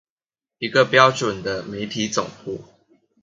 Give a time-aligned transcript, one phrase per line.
[0.57, 2.59] 一個標準的媒體總部